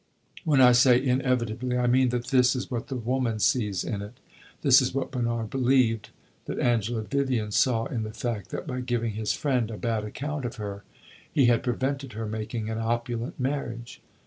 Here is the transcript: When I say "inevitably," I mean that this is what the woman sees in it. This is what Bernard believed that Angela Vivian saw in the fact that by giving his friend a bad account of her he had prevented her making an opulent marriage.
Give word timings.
When 0.45 0.61
I 0.61 0.71
say 0.71 0.99
"inevitably," 0.99 1.77
I 1.77 1.85
mean 1.85 2.09
that 2.09 2.29
this 2.29 2.55
is 2.55 2.71
what 2.71 2.87
the 2.87 2.95
woman 2.95 3.37
sees 3.37 3.83
in 3.83 4.01
it. 4.01 4.19
This 4.63 4.81
is 4.81 4.95
what 4.95 5.11
Bernard 5.11 5.51
believed 5.51 6.09
that 6.45 6.57
Angela 6.57 7.03
Vivian 7.03 7.51
saw 7.51 7.85
in 7.85 8.01
the 8.01 8.09
fact 8.11 8.49
that 8.49 8.65
by 8.65 8.81
giving 8.81 9.11
his 9.13 9.33
friend 9.33 9.69
a 9.69 9.77
bad 9.77 10.03
account 10.03 10.43
of 10.43 10.55
her 10.55 10.83
he 11.31 11.45
had 11.45 11.61
prevented 11.61 12.13
her 12.13 12.25
making 12.25 12.67
an 12.67 12.79
opulent 12.79 13.39
marriage. 13.39 14.01